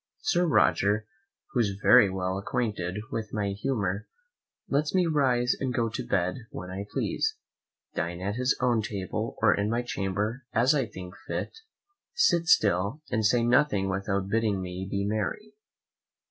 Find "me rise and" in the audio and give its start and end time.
4.95-5.71